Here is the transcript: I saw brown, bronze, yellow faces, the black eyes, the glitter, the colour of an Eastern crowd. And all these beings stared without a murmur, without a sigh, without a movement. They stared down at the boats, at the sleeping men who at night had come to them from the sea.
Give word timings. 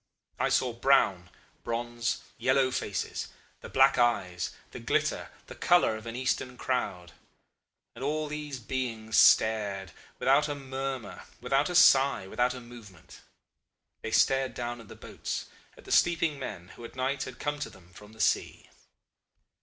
I 0.39 0.49
saw 0.49 0.73
brown, 0.73 1.29
bronze, 1.63 2.23
yellow 2.39 2.71
faces, 2.71 3.27
the 3.59 3.69
black 3.69 3.99
eyes, 3.99 4.49
the 4.71 4.79
glitter, 4.79 5.29
the 5.45 5.53
colour 5.53 5.95
of 5.95 6.07
an 6.07 6.15
Eastern 6.15 6.57
crowd. 6.57 7.11
And 7.93 8.03
all 8.03 8.25
these 8.27 8.59
beings 8.59 9.15
stared 9.15 9.91
without 10.17 10.47
a 10.49 10.55
murmur, 10.55 11.25
without 11.39 11.69
a 11.69 11.75
sigh, 11.75 12.25
without 12.25 12.55
a 12.55 12.59
movement. 12.59 13.21
They 14.01 14.09
stared 14.09 14.55
down 14.55 14.81
at 14.81 14.87
the 14.87 14.95
boats, 14.95 15.45
at 15.77 15.85
the 15.85 15.91
sleeping 15.91 16.39
men 16.39 16.69
who 16.69 16.83
at 16.83 16.95
night 16.95 17.25
had 17.25 17.37
come 17.37 17.59
to 17.59 17.69
them 17.69 17.93
from 17.93 18.13
the 18.13 18.19
sea. 18.21 18.69